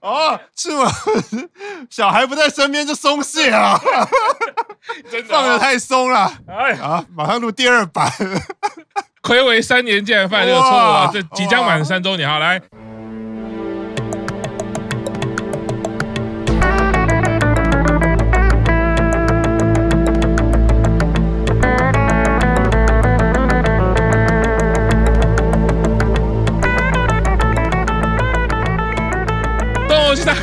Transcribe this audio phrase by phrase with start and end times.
[0.00, 0.90] 哦，是吗？
[1.90, 3.78] 小孩不在身边就松懈 了，
[5.28, 6.32] 放的太松了。
[6.46, 8.10] 哎，啊，马上录第二版。
[9.20, 11.10] 暌违三年竟然犯这个错！
[11.12, 12.58] 这即将满三周年，好来。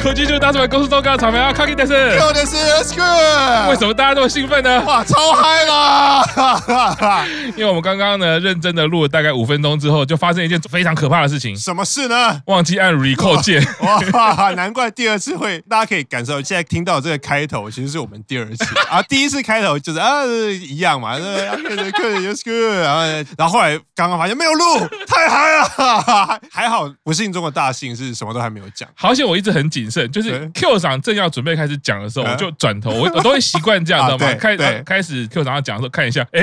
[0.06, 3.72] 国际就是大叔版公司忠告草莓啊，卡给的是，有的是，Let's go。
[3.72, 4.80] 为什么大家这么兴奋呢？
[4.84, 7.26] 哇，超嗨啦！
[7.58, 11.58] 因为我们刚刚呢，认真的录了大概五分钟之后，就发生一件非常可怕的事情。
[11.58, 12.40] 什么事呢？
[12.46, 13.68] 忘记按 Record 键。
[14.14, 19.02] 哇，难怪第二次会，大家可以感受现在听到这个开头，其实是我们第二次啊。
[19.02, 23.02] 第一次开头就是啊一样嘛，客人客人 Let's go，然后
[23.40, 28.88] 然后后来刚刚发现没有录，太嗨了，还好不幸中的大幸是什么都还没有讲。
[28.94, 29.95] 好险我一直很谨慎。
[30.10, 34.34] 就是 Q 长正要准备开始讲的时候，我就转头，我我都会习惯这样， 知道吗？
[34.36, 36.42] 开开始 Q 长要讲的时候，看一下，哎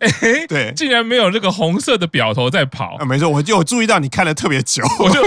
[0.00, 2.98] 哎，对，竟然没有那个红色的表头在跑。
[3.06, 5.22] 没错，我就有注意到你看了特别久， 我就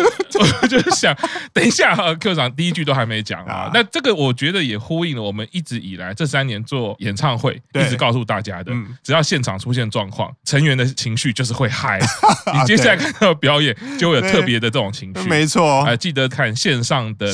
[0.61, 1.15] 我就想，
[1.53, 3.69] 等一下，Q 长第一句都还没讲啊。
[3.73, 8.71] 那这个我觉得也呼应了我们一直以来这三年做演唱会，一直告诉大家的，
[9.03, 11.99] 只要现场出现状况，成员的情绪就是会嗨。
[12.53, 15.29] 你接下来看到表演，就会有特别的这种情绪。
[15.29, 17.31] 没错，还记得看线上的。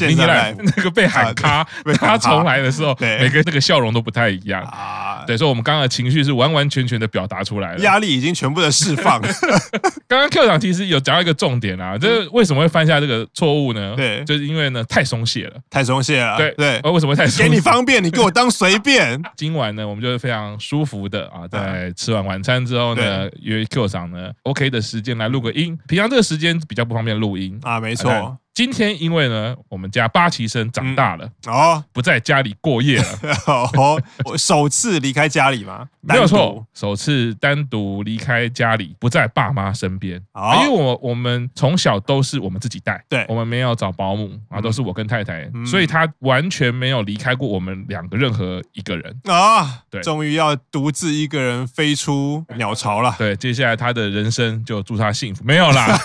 [0.76, 1.68] 那个被喊卡，
[2.00, 5.24] 他重来的时候，每个那个笑容都不太一样啊。
[5.28, 9.22] 对，所以我们刚刚的情绪是完完全全的表达出来了，压力已经全部的释放。
[10.08, 13.94] 刚刚 Q 长其实有讲到一个重点啊，就是为什么会犯下这个错误呢？
[13.96, 16.38] 对，就是因为呢太松懈了，太松懈了。
[16.38, 17.44] 对对，为什么太松懈？
[17.44, 19.22] 给你方便，你给我当随便。
[19.36, 25.78] 今晚呢，我们就是非常舒服的啊，在吃完晚餐之后呢，约 Q 长呢 OK 的时间来录个音。
[25.88, 28.38] 平常这个时间比较不方便录音啊，没错。
[28.54, 33.06] 今天因为呢，我们家八旗生长大了哦，不在家里过夜了。
[33.48, 34.02] 哦，
[34.38, 35.88] 首次离开家里吗？
[36.02, 40.22] 没有错，首次单独离开家里，不在爸妈身边。
[40.34, 49.16] 啊，因为我我们从小都是我们自己带，对，我们没有找保姆啊，都是我跟太太，所以他完全没有离开过我们两个任何一个人。
[49.26, 55.98] 啊，对，终于要独自一个人飞出鸟巢了，对，接下来他的人生就祝他幸福，没有啦，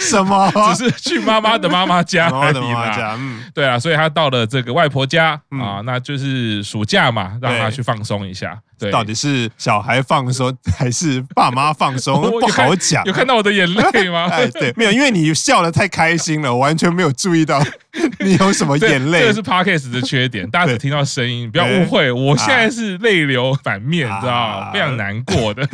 [0.00, 0.50] 什 么？
[0.74, 1.18] 只是去。
[1.28, 8.58] 妈妈的妈妈家， 妈妈的妈妈家，嗯，对啊，所以他到了这个外婆家啊，那就是暑假嘛，让他去放松一下。
[8.78, 13.04] 对，到底是小孩放松还是爸妈放松， 不好讲。
[13.06, 14.28] 有看到我的眼泪吗？
[14.30, 17.60] 哎，对，没有，因为你笑得太开心了，我完全没有注意到
[18.20, 19.20] 你有什么眼泪。
[19.20, 24.70] 这个是 Podcast 的缺点，大家只听到声音，不要误会，我现在是泪流满面，知道吗？
[24.72, 25.68] 非常难过的，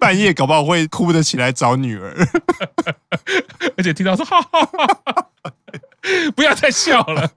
[0.00, 2.14] 半夜搞不好会哭得起来找女儿，
[3.76, 4.40] 而且听到说哈。
[6.36, 7.28] 不要再笑了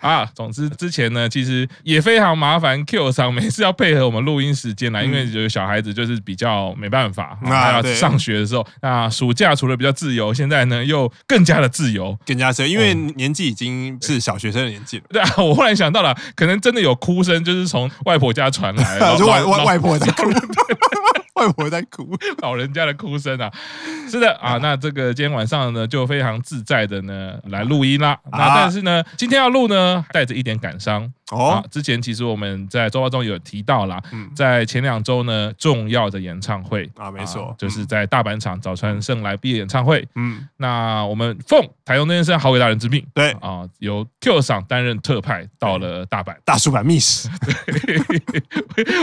[0.00, 0.26] 啊！
[0.34, 2.82] 总之之前呢，其实也非常麻烦。
[2.86, 15.04] Q 上每次要配合我们录音时间来，因为有小孩子就是比较没办法，那要上学的时候，那暑假除了比较自由，现在呢又更加的自由，更加自由，因为年纪已经是小学生的年纪了。
[15.10, 20.30] 对 啊，我忽然想到了，可能真的有哭声，就是从外婆家传来， 就外外外婆在哭。
[21.36, 23.50] 外婆在哭，老人家的哭声啊，
[24.10, 28.18] 是的啊，那这个今天晚上呢，就非常自在的呢来录音啦。
[28.32, 31.12] 那但是呢，今天要录呢，带着一点感伤。
[31.32, 34.00] 哦，之前其实我们在周报中有提到啦，
[34.34, 40.06] 在前两周呢，重要的演唱会啊，没错，就是在大阪场早川圣来毕业演唱会。
[40.14, 43.32] 嗯，那我们奉台中那件事好伟大人之命，对。
[43.40, 47.28] 啊，由 Q 赏担任特派到了大阪，大叔版 Miss，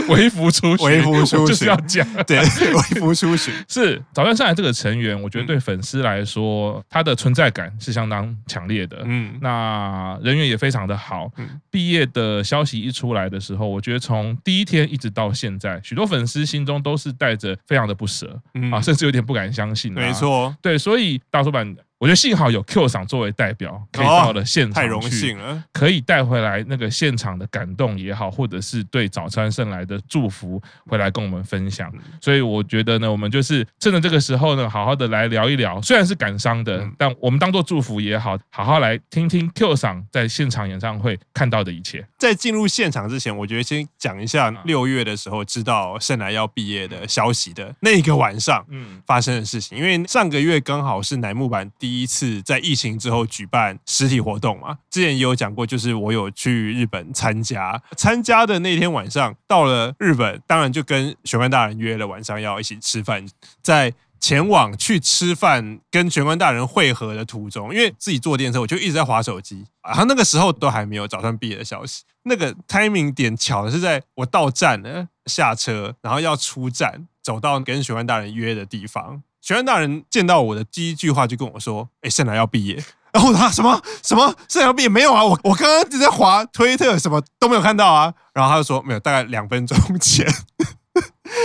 [0.08, 1.46] 微服出巡，微服出巡。
[1.46, 3.52] 就是要讲， 对，微服出巡。
[3.68, 9.02] 是早川圣来这个成员，我觉得对粉丝来说，他的存在感是相当强烈的。
[9.04, 11.30] 嗯，那人缘也非常的好，
[11.70, 12.08] 毕业。
[12.14, 20.00] 的消息一出来的时候，我觉得从第一天一直到现在，许多粉丝心中都是带着非常的不舍，嗯、啊，甚至有点不敢相信、啊。
[20.00, 21.76] 没错，对，所以大叔坂。
[22.04, 31.90] 我觉得幸好有 Q 桑作为代表，可以到了现场去，太荣幸了，可以带回来那个现场的感动也好，或者是对早川圣来的祝福回来跟我们分享。
[32.20, 35.80] 所以我觉得呢，我们就是趁着这个时候呢，好好的来聊一聊。
[35.80, 42.06] 虽然是感伤的，但我们当做祝福也好，好好来听听 Q 桑在现场演唱会看到的一切。
[42.18, 49.78] 在进入现场之前，我觉得先讲一下六月的时候知道圣来要毕业的消息的那个晚上，嗯，发生的事情。
[49.78, 51.93] 因为上个月刚好是乃木坂第。
[51.94, 63.24] 第一次在疫情之后举办实体活动嘛，之前也有讲过，就是我有去日本参加，参加的那天晚上到了日本，当然就跟玄关大人约了晚上要一起吃饭，
[63.62, 69.64] 在前往去吃饭跟玄关大人会合的途中，因为自己坐电车，我就一直在滑手机。
[69.84, 72.02] 然后那个时候都还没有早上毕业的消息。
[72.24, 79.22] 那个 timing 点巧的是在我到站了，下车，然后要出站，走到跟玄关大人约的地方。
[79.44, 82.82] 玄关大人见到我的第一句话就跟我说：“哎，圣来要毕业。
[83.12, 85.22] ”然后他什么什么圣来要毕业没有啊？
[85.22, 88.10] 我我刚刚一直在滑推特，什么都没有看到啊。
[88.32, 90.26] 然后他就说：“没有，大概两分钟前。”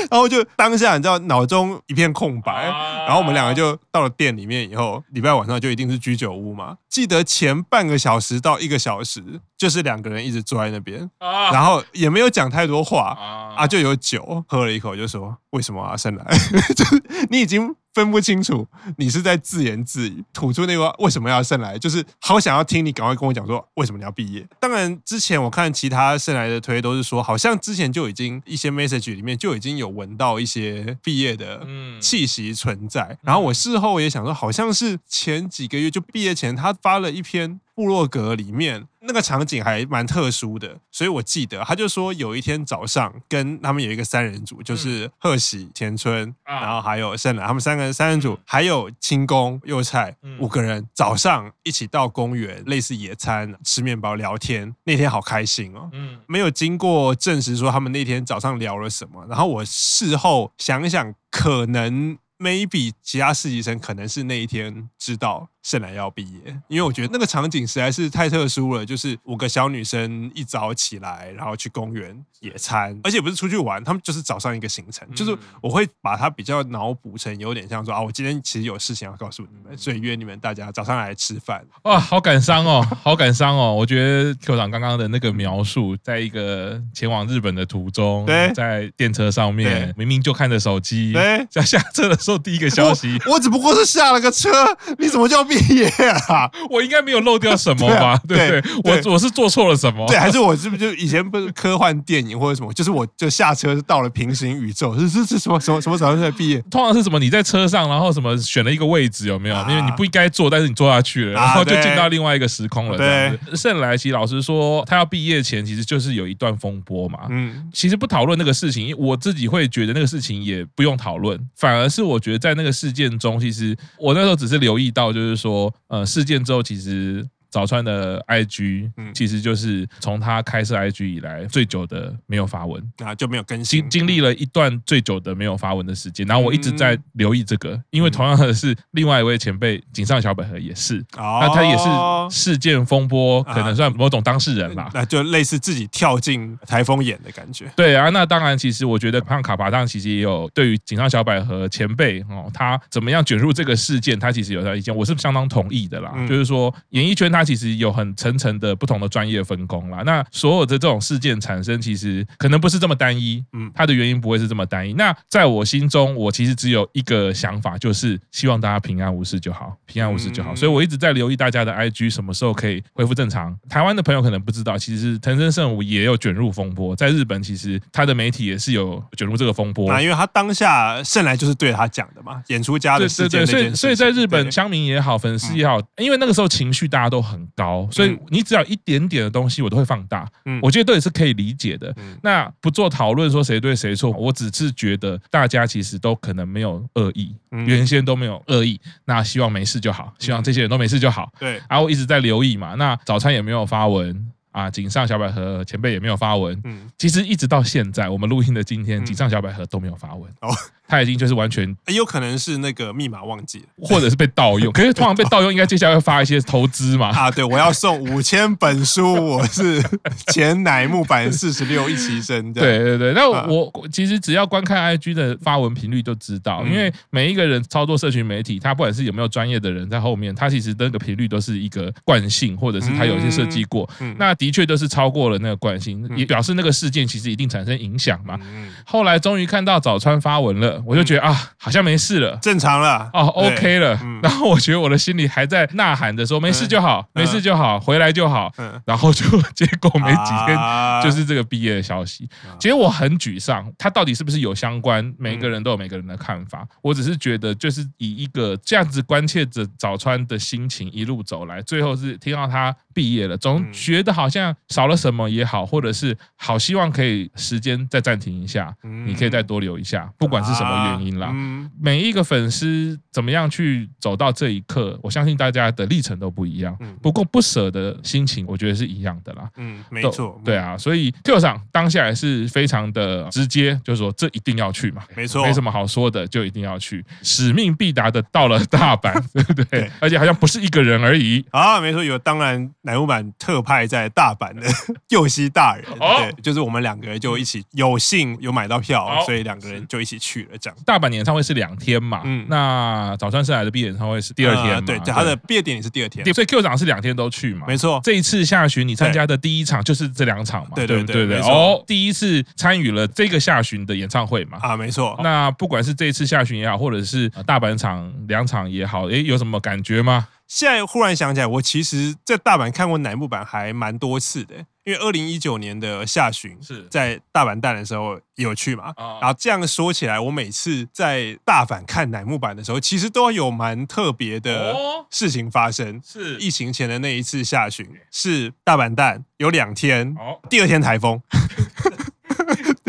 [0.10, 2.68] 然后就当下你知道脑中一片空白，
[3.06, 6.78] 然后我们两个就到了店里面以后，礼拜晚上就一定是居酒屋嘛。
[6.90, 9.22] 记得前半个小时到一个小时，
[9.58, 13.18] 就是两个人一直坐在那边，然后也没有讲太多话
[13.58, 16.24] 啊，就有酒喝了一口，就说为什么啊，圣来，
[16.74, 17.76] 就是你已经。
[17.94, 24.48] 分不清楚，你是在自言自语，吐出那个为什么要生来，就是好想要听你赶快跟我讲说为什么你要毕业。
[24.60, 31.66] 当然，之前我看其他生来的推都是说，好像之前就已经一些 message 里面就已经有闻到一些毕业的
[32.00, 33.18] 气息存在。
[33.22, 37.60] 然后我事后也想说，好像是前几个月就毕业前，他发了一篇。
[37.80, 54.76] 部落格里面那个场景还蛮特殊的，所以我记得他就说有一天早上跟他们有一个三人组，就是贺喜、田村，然后还有胜男，他们三个人三人组，还有清宫、柚菜五个人早上一起到公园，类似野餐、吃面包、聊天。
[54.84, 65.48] 那天好开心哦，嗯，没有经过证实说他们那天早上聊了什么，然后我事后想一想，可能 maybe 其他实习生可能是那一天知道。
[65.62, 68.86] 圣来要毕业，因为我觉得那个场景实在是太特殊了。
[68.86, 75.06] 就是五个小女生一早起来，然后去公园野餐，而且不是出去玩，他们就是早上一个行程。
[75.14, 81.62] 就是我会把它比较脑补成有点像说啊，我今天其实有事情要告诉你们，所以约你们大家早上来吃饭。
[81.84, 83.74] 哇，好感伤哦，好感伤哦。
[83.74, 94.50] 我觉得 Q 长刚刚的那个描述，在一个前往日本的途中，对，在电车上面，明明就看着手机，对，在下车的时候第一个消息，我只不过是下了个车，
[94.98, 95.49] 你怎么叫？
[95.50, 95.88] 毕业
[96.28, 96.50] 啊！
[96.70, 98.22] 我应该没有漏掉什么吧？
[98.28, 100.06] 对对，我我是做错了什么？
[100.08, 102.72] 对，还是我是不是就以前不是科幻电影或者什么？
[102.74, 106.62] 就是我就下车到了平行宇宙，是是是什么什么什么时候在毕业？
[106.70, 107.18] 通常是什么？
[107.20, 109.56] 你在车上，然后什么选了一个位置有没有？
[109.70, 112.98] 因为你不应该坐，但是你坐下去了，然后就进到另外一个时空了。
[112.98, 117.20] 对，圣来奇老师说，他要毕业前其实就是有一段风波嘛。
[117.30, 125.74] 嗯，其实不讨论那个事情，我自己会觉得那个事情也不用讨论，反而是我觉得在那个事件中，其实我那时候只是留意到，就是说。
[125.88, 127.28] 呃，事件之后其实。
[127.50, 136.26] 早川的 IG 嗯其实就是从他开设 IG 以来最久的没有发文啊，就没有更新，经经历了一段最久的没有发文的时间。
[136.28, 141.84] 然后我一直在留意这个，因为同样的是另外一位前辈井上小百合也是，那他也是
[142.30, 147.66] 事件风波，可能算某种当事人吧，那就类似自己跳进台风眼的感觉。
[147.76, 156.14] 对啊，那当然，其实我觉得胖卡巴当其实也有对于井上小百合前辈哦，他怎么样卷入这个事件，他其实有他意见，我是相当同意的啦。
[156.28, 157.39] 就是说演艺圈他。
[157.40, 160.04] 它其实有很层层的不同的专业分工啦。
[160.06, 163.42] 那所有的这种事件产生，其实可能不是这么单一。
[163.54, 164.92] 嗯，它的原因不会是这么单一。
[164.94, 170.54] 那在我心中，我其实只有一个想法，就是希望大家平安无事就好，平安无事就好。
[170.54, 173.58] 所以我一直在留意大家的 IG 什么时候可以恢复正常。
[173.70, 176.94] 台湾的朋友可能不知道，其实藤森圣武也有卷入风波。
[176.94, 179.90] 在日本，其实他的媒体也是有卷入这个风波。
[179.90, 183.48] 啊，因为他当下圣来就是对他讲的嘛，演出家的事件。
[183.48, 190.28] 所以，所以在日本乡民也好，粉丝也好，因为那个时候情绪大家都很高，所以你只要一点点的东西，我都会放大。
[190.46, 191.96] 嗯，我觉得这也是可以理解的。
[192.24, 198.82] 那不做讨论说谁对谁错，我只是觉得大家其实都可能没有恶意，原先都没有恶意。
[199.06, 201.32] 那希望没事就好，希望这些人都没事就好。
[201.40, 202.76] 对，然后一直在留意嘛。
[202.76, 204.32] 那早餐也没有发文。
[204.52, 206.60] 啊，井上小百合前辈也没有发文。
[206.64, 210.30] 嗯，其实一直到现在，我们录音的今天，井上小百合都没有发文。
[210.42, 210.50] 哦，
[210.90, 214.72] 他已经就是完全，有可能是那个密码忘记了，或者是被盗用。
[214.74, 217.10] 可是通常被盗用，应该接下来会发一些投资嘛？
[217.10, 219.82] 啊，对，我要送五千本书， 我是
[220.28, 222.52] 前乃木坂四十六一期生。
[222.52, 233.88] 对对对，那我其实只要观看 IG 的发文频率就知道，因为每一个人操作社群媒体，他不管是有没有专业的人在后面，他其实那个频率都是一个惯性，或者是他有一些设计过。
[234.00, 238.40] 嗯那的确都是超过了那个惯性，也表示那个事件其实一定产生影响嘛。
[238.86, 244.00] 后来终于看到早川发文了，我就觉得啊，好像没事了，正常了，哦，OK 了。
[244.24, 248.52] 然后我觉得我的心里还在呐喊着说没事就好，没事就好，回来就好。
[248.86, 250.58] 然后就结果没几天
[251.04, 252.30] 就是这个毕业的消息。
[252.58, 255.14] 其实我很沮丧，他到底是不是有相关？
[255.18, 256.66] 每个人都有每个人的看法。
[256.82, 264.30] 我只是觉得，就是以一个这样子关切着早川的心情一路走来，最后是听到他毕业了，总觉得好。
[264.30, 271.28] 像少了什么也好，或者是好希望可以时间再暂停一下，嗯、你可以再多留一下，不管是什么原因啦。
[271.28, 276.76] 啊嗯、每一个粉丝怎么样去走到这一刻，我相信大家的历程都不一样。
[276.80, 279.50] 嗯、不过不舍的心情，我觉得是一样的啦。
[279.58, 289.66] 嗯，没错，对啊，所以 Q 上当下也是非常的直接，就是说这一定要去嘛，没错，没什么好说的，就一定要去，使命必达的到了大阪， 对不对？
[289.66, 294.68] 对，而且好像不是一个人而已啊，没错，有当然乃木坂特派在大阪的
[295.10, 300.58] 右西大人，对，就是我们两个人就一起有幸有买到票，所以两个人就一起去了。
[300.60, 308.00] 这样，大阪演唱会是两天嘛，嗯，那早川圣来的毕业演唱会是第二天，对，他的毕业典礼是第二天，所以 Q 长是两天都去嘛，没错。
[308.04, 315.20] 这一次下旬你参加的第一场就是这两场嘛，对对对对，哦，第一次参与了这个下旬的演唱会嘛，啊，没错。
[315.24, 320.28] 那不管是这一次下旬也好，或者是大阪场两场也好，诶，有什么感觉吗？
[320.48, 324.56] 现在忽然想起来，我其实在大阪看过乃木坂还蛮多次的，
[324.90, 328.92] 因为二零一九年的下旬是在大阪蛋的时候有去嘛。
[329.22, 334.76] 然后这样说起来，我每次在大阪看乃木坂的时候，其实都有蛮特别的
[335.12, 336.02] 事情发生。
[336.04, 340.18] 是疫情前的那一次下旬，是大阪蛋有两天，
[340.50, 341.22] 第二天台风。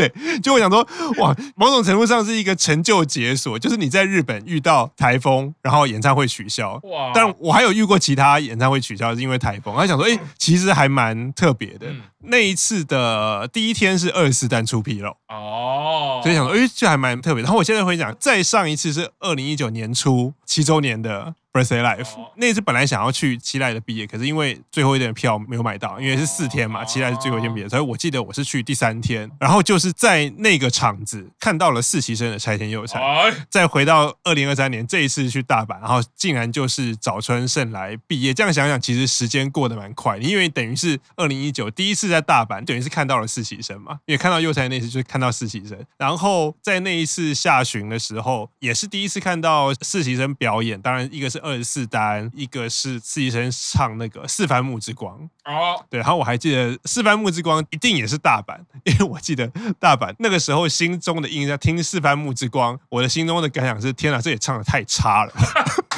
[0.09, 0.87] 对，就我想说，
[1.19, 6.80] 哇，某种程度上是一个成就解锁，就是你在日本遇到台风，然后演唱会取消。
[6.85, 7.12] 哇！
[7.14, 11.87] 但我还有遇过其他演唱会取消是因为台风，他想说，哎，其实还蛮特别的。
[11.88, 17.42] 嗯、那一次的第一天是二十四单出纰漏哦，所以想说，哎，这还蛮特别。
[17.42, 21.35] 然后我现在回想，再上一次是二零一九年初七周年的。
[21.52, 33.00] Birthday life 那次本来想要去期待的毕业，可是因为最后一点票没有买到，因为是四天嘛，期待是最后一天毕业，所以我记得我是去第三天，然后就是在那个场子看到了实习生的柴田佑菜，
[33.49, 51.39] 再回到二零二三年这一次去大阪，然后竟然就是早川圣来毕业，这样想想其实时间过得蛮快，因为等于是二零一九第一次在大阪，等于是看到了实习生嘛，也看到佑菜那次就是看到实习生，然后在那一次下旬的时候也是第一次看到实习生表演，当然一个是。
[51.40, 59.47] 二十四单，一个是四医生唱那个四番木之光哦，对，然后我还记得四番木之光一定也是大阪，因为我记得
[59.78, 65.32] 大阪那个时候心中的印象，听四番木之光，我的心中的感想是：天哪，这也唱的太差了。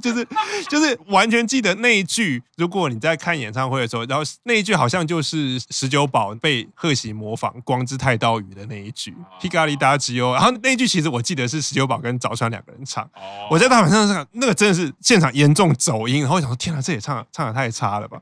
[0.00, 0.26] 就是
[0.68, 2.42] 就是完全记得那一句。
[2.56, 10.16] 如果你在看演唱会的时候，然后那一句好像就是十九宝被贺喜模仿光之太刀鱼的那一句 “Hikari Dachi”。
[10.32, 13.08] 然后那一句其实我记得是十九宝跟早川两个人唱。
[13.50, 18.20] 我在大晚上唱那个真的是现场严重走音，然后我想说天哪，这也唱唱的太差了吧。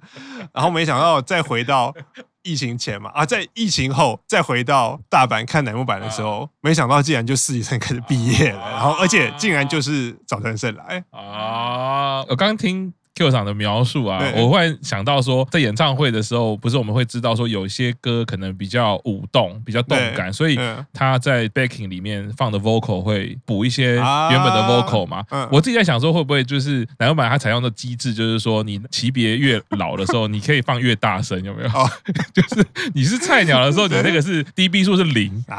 [0.53, 1.95] 然后没想到再回到。
[2.43, 12.25] 疫情前嘛，啊，在疫情后再回到大阪看乃木坂的时候，没想到竟然就四级生开始毕业了，然后而且竟然就是早川胜来啊！
[12.29, 12.93] 我刚听。
[13.15, 20.59] Q 厂的描述啊，我忽然想到说，在演唱会的时候，不是我们会知道说，有些歌可能比较舞动、比较动感，所以
[20.95, 25.23] 他在 backing 里面放的 vocal 会补一些原本的 vocal 嘛。
[25.51, 31.69] 我自己在想说，会不会就是奶油版它采用的机制，就是说你级别越老的时候，你可以放越大声，有没有？
[32.33, 32.65] 就是
[32.95, 35.31] 你是菜鸟的时候，你那个是 dB 数是零。
[35.49, 35.57] 啊。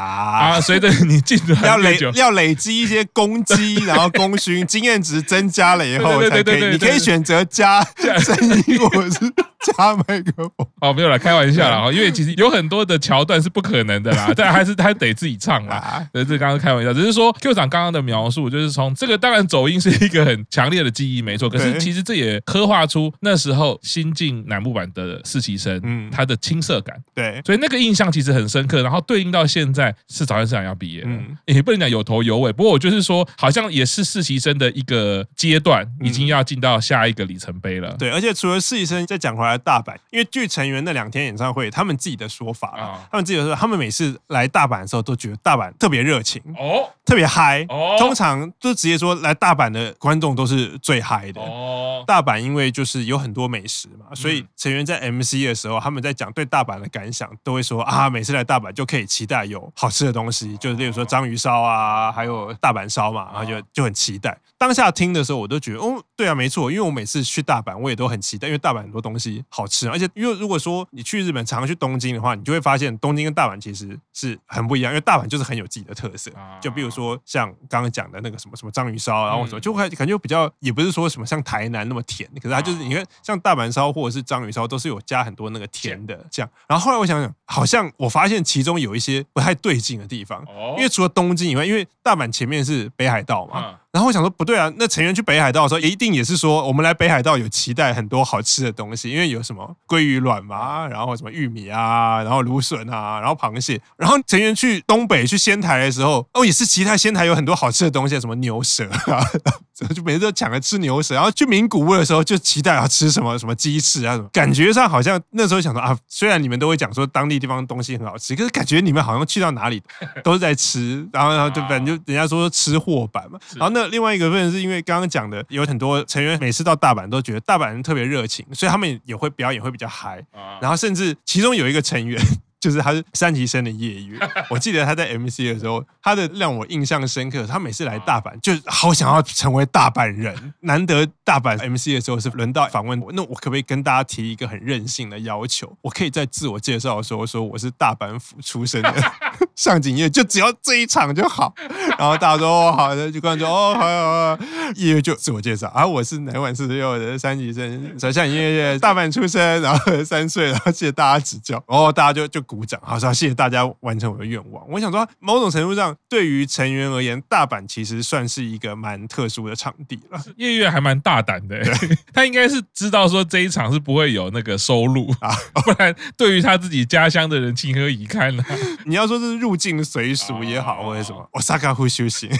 [0.54, 7.43] 啊，随着你进的要累要累积一些攻击，然后功勋经验值增加了以后 才可以，你可以选择。
[7.46, 7.84] 加
[8.20, 8.36] 声
[8.66, 9.32] 音，我是
[9.64, 10.66] 加麦克风。
[10.80, 11.90] 哦，没有啦，开玩笑啦。
[11.92, 16.06] 因为其实有很多的桥段是不可能的啦， 但还是他得自己唱啦。
[16.12, 21.48] 这刚刚开玩笑，只是说 Q 长刚刚的描述，就是从这个当然走音是一个很强烈的记忆，没错。
[21.48, 26.96] 可是其实这也刻画出那时候新进乃木坂的实习生，嗯，他的青涩感。
[27.14, 28.82] 对，所以那个印象其实很深刻。
[28.82, 32.52] 然后对应到现在是早川圣来要毕业，嗯，也不能讲有头有尾。
[32.52, 37.94] 不过我就是说，好像也是实习生的一个阶段，已经要进到下一个里程碑了。
[37.98, 47.96] 对，而且除了实习生，再讲回来大阪，因为据成员那两天演唱会，他们自己的说法啊，他们自己的说，他们每次来大阪的时候，都觉得大阪特别热情哦，特别嗨哦。
[47.98, 52.04] 通常都直接说，来大阪的观众都是最嗨的哦。
[52.06, 64.36] 大阪因为就是有很多美食嘛，所以成员在 MC 的时候，他们在讲对大阪的感想，都会说啊，每次来大阪就可以期待有好吃的东西，就是例如说章鱼烧啊，还有大阪烧嘛，然后就就很期待。
[64.56, 86.48] 当下听的时候，我都觉得哦，对啊，没错，因为我每次去大阪，我也都很期待，因为大阪很多东西好吃，而且因为如果说你去日本，常常去东京的话，你就会发现东京跟大阪其实是很不一样，因为大阪就是很有自己的特色，就比如说像刚刚讲的那个什么什么章鱼烧，然后什么就会感觉比较，也不是说什么像台南那么甜，可是它就是你看像大阪烧或者是章鱼烧，都是有加很多那个甜的酱。
[86.68, 90.44] 然后后来我想想，好像我发现其中有一些不太对劲的地方，
[90.76, 93.78] 因为除了东京以外，因为大阪前面是北海道嘛。
[93.94, 103.80] 然后我想说不对啊，那成员去北海道的时候，一定也是说我们来北海道有期待很多好吃的东西，因为有什么鲑鱼卵嘛， 然后什么玉米啊，然后芦笋啊，然后螃蟹。
[103.96, 109.22] 然后成员去东北去仙台的时候，哦，也是期待仙台有很多好吃的东西，什么牛舌啊，
[109.94, 111.14] 就每次都抢着吃牛舌。
[111.14, 119.80] 然后去名古屋的时候，就期待要吃什么什么鸡翅啊什么，感觉上好像那时候想说啊，虽然你们都会讲说当地地方东西很好吃，可是感觉你们好像去到哪里
[120.24, 123.38] 都是在吃，然后然后就反正就人家说吃货版嘛。
[123.54, 130.24] 然后那另外一个部分是因为刚刚讲的，有很多成员每次到大阪都觉得大阪人特别热情，所以他们也会表演会比较嗨。
[130.60, 132.20] 然后甚至其中有一个成员。
[132.64, 134.18] 就是他是三级生的夜月，
[134.48, 137.46] 我记得他在 MC 的时候，他的让我印象深刻。
[137.46, 140.34] 他每次来大阪，就好想要成为大阪人。
[140.60, 145.76] 难得大阪 MC 的时候是轮到访问我，那我可不可以跟大家提一个很任性的要求？
[145.82, 149.12] 我可以在自我介绍的时候说我是大阪府出生的
[149.54, 151.52] 上井夜，就只要这一场就好。
[151.98, 154.38] 然后大家说哦好的，就观众说哦好好好，
[154.76, 161.62] 夜月就自我介绍啊，我是乃木坂46的三级生，上井夜月大阪出生，然后三岁，然后谢谢大家指教。
[161.68, 162.42] 然后大家就就。
[162.54, 164.64] 鼓掌，好，谢谢大家完成我的愿望。
[164.68, 170.20] 我想说，某种程度上，对于成员而言，大阪其实算是一个蛮特殊的场地了。
[170.36, 171.60] 夜月还蛮大胆的，
[172.14, 175.34] 他应该是知道说这一场是不会有那个收入啊，
[175.64, 178.44] 不然对于他自己家乡的人情何以堪呢？
[178.86, 182.30] 你要说是入境随俗也好，或者什么， 我萨卡夫休息，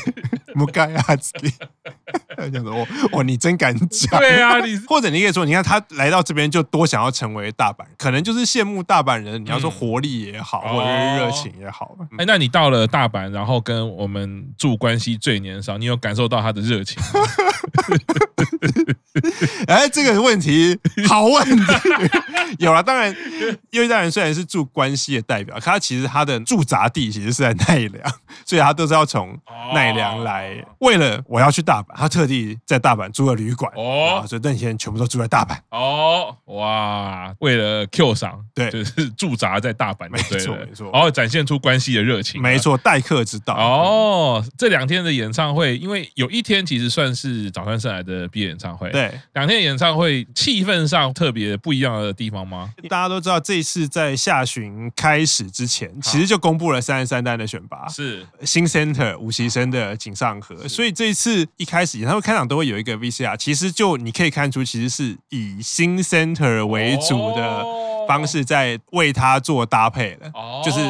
[0.54, 1.32] 木盖亚子，
[2.36, 9.44] 这样子，我哦，你真敢讲， 对啊，你 或者你可以说，你看他来到这边就多想要成为大阪，可能就是羡慕大阪人。
[9.44, 10.04] 你要说活。
[10.04, 11.96] 力也好，或者是热情也好。
[12.12, 17.08] 哎、欸，那你到了大阪，然后跟我们住关系最年少，你有感受到他的热情吗？
[19.68, 21.62] 哎、欸，这个问题好问题，
[22.58, 22.82] 有了。
[22.82, 23.14] 当然，
[23.70, 28.12] 因为大人虽然是住关西的代表，可他其实他的驻扎地其实是在奈良，
[28.44, 29.38] 所以他都是要从
[29.72, 30.64] 奈良来。
[30.80, 35.56] 为了我要去大阪，他特地在大阪租了旅馆哦，所以那几天全部都住在大阪。
[35.70, 36.36] 哦。
[36.46, 43.54] 哇，为了 Q 赏，对，就是驻扎在大阪，没错没错，然后展现出关系的热情，没错，待客之道。
[43.54, 44.44] 哦。
[44.56, 49.10] 这两天的演唱会，因为有一天其实算是早川圣来的毕业演唱会，对。
[49.32, 52.72] 两天演唱会气氛上特别不一样的地方吗？
[52.88, 58.24] 大家都知道，这一次在下旬开始之前，其实就公布了三十三单的选拔，是。
[58.42, 67.64] 新 center 五期生的井上和，所以这一次一开始演唱会开场都会有一个 VCR，其实就你可以看出，其实是以新 center 为主的
[68.06, 70.32] 方式在为他做搭配的，
[70.64, 70.80] 就是。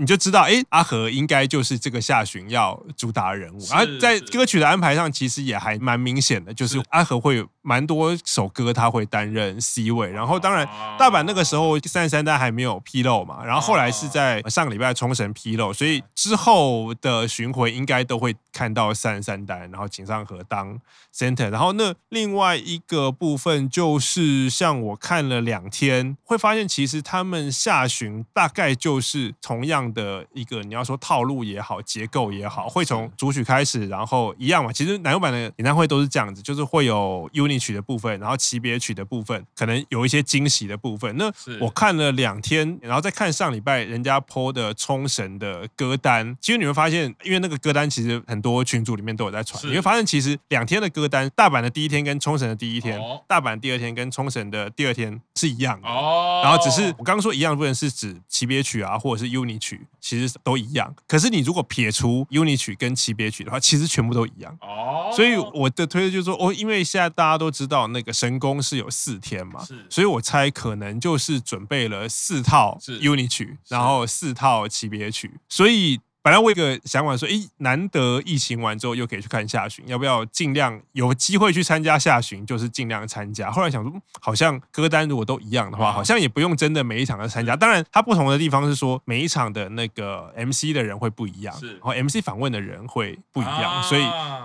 [0.00, 10.66] 你就知道，哎，阿和应该就是这个下旬要主打人物，而在歌曲的安排上，其实也还蛮明显的，就是阿和会有蛮多首歌他会担任 C 位，然后当然
[10.98, 20.78] 大阪那个时候三十三单还没有披露嘛，然后后来是在上个礼拜冲绳披露，所以之后的巡回应该都会看到三十三单，然后井上和当
[21.14, 29.92] center，然后那另外一个部分就是像我看了两天，会发现其实他们下旬大概就是同样。
[29.92, 34.72] 的一个你要说套路也好，结构也好，会从主曲开始，然后一样嘛。
[34.72, 41.16] 其实乃木坂的演唱会都是这样子，就是会有曲的部分，然后期别曲的部分，可能有一些惊喜的部分。
[41.16, 55.88] 那我看了两天，然后再看上礼拜人家 PO 的冲绳的歌单，其实你会发现，因为那个歌单其实很多群组里面都有在传，你会发现其实两天的歌单，大阪的第一天跟冲绳的第一天，大阪第二天跟冲绳的第二天是一样的。
[55.88, 59.86] 哦，然后只是我刚刚说一样的部分是指期别曲啊，或者是 UNI 曲。
[60.00, 64.52] 其实都一样，可是你如果撇除 UNI 曲跟期别曲的话，其实全部都一样。
[64.60, 76.00] 哦，所以我的推测就是说，哦，因为现在大家都知道那个神功是有四天嘛，是，所以我猜可能就是准备了四套 UNI 曲，然后四套级别曲，所以。
[76.24, 83.50] 本来我有个想法说，诶，难得疫情完之后又可以去看下旬，要不要尽量有机会去参加下旬，就是尽量参加。
[83.50, 87.56] 后来想说，好像歌单如果都一样的话，好像也不用真的每一场都参加。
[87.56, 94.02] 当然，它不同的地方是说，每一场的那个 MC 的人会不一样，然后 MC 访问的人会不一样，所以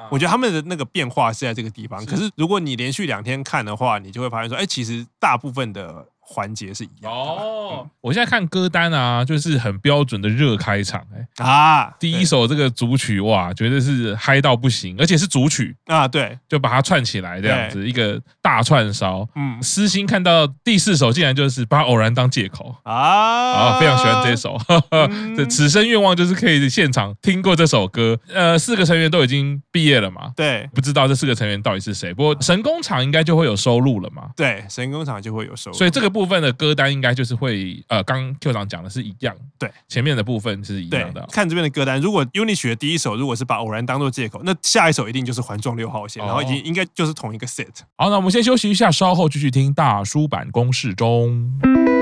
[0.09, 2.03] 我觉得他们的那个变化是在这个地方。
[2.07, 6.07] 可是如果你连续两天看的话，你就会发现说，哎，其实大部分的。
[6.29, 7.87] 环节是一样哦。
[8.01, 11.45] 我现在看歌单啊，就是很标准的热开场哎。
[11.45, 15.73] 啊，第一首这个主曲哇，绝对是嗨到不行，而且是主曲。
[15.85, 19.25] 啊，对，就把它串起来这样子一个大串烧。
[19.35, 22.75] 嗯，私心看到第四首竟然就是把偶然当借口。
[22.83, 24.57] 啊，啊，非常喜欢这首，
[25.37, 28.19] 这此生愿望就是可以现场听过这首歌。
[28.33, 32.13] 呃，四个成员都已经毕业了嘛，对，不知道这四个成员到底是谁。
[32.13, 36.16] 不过神工厂应该就会有收入了嘛，对，神工厂就会有收入，所以这个。
[36.17, 41.23] 部分的歌单应该就是会呃，刚 Q 长讲的是一样，对，前面的部分是一样的。
[41.31, 47.67] 看这边的歌单，如果 UNI 的第一首如果是把偶然当做借口，那下一首一定就是环状六号线，然后已经应该就是同一个 set。
[47.95, 51.96] 好，那我们先休息一下，稍后继续听大叔版公式中。